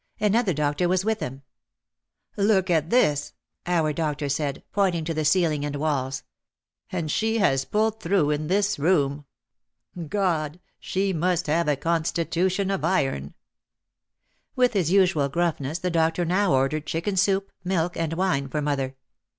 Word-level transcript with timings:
Another 0.19 0.51
doctor 0.51 0.89
was 0.89 1.05
with 1.05 1.19
him. 1.19 1.43
"Look 2.35 2.71
at 2.71 2.89
this," 2.89 3.33
our 3.67 3.93
doctor 3.93 4.29
said, 4.29 4.63
pointing 4.71 5.05
to 5.05 5.13
the 5.13 5.23
ceiling 5.23 5.63
and 5.63 5.75
walls. 5.75 6.23
"And 6.91 7.11
she 7.11 7.37
has 7.37 7.65
pulled 7.65 7.99
through 7.99 8.31
in 8.31 8.47
this 8.47 8.79
room. 8.79 9.25
God! 10.07 10.53
but 10.53 10.61
she 10.79 11.13
must 11.13 11.45
have 11.45 11.67
a 11.67 11.75
con 11.75 12.01
stitution 12.01 12.73
of 12.73 12.83
iron!" 12.83 13.35
With 14.55 14.73
his 14.73 14.89
usual 14.91 15.29
gruffness 15.29 15.77
the 15.77 15.91
doctor 15.91 16.25
now 16.25 16.51
ordered 16.51 16.87
chicken 16.87 17.15
soup, 17.15 17.51
milk 17.63 17.95
and 17.95 18.13
wine 18.13 18.47
for 18.47 18.59
mother. 18.59 18.95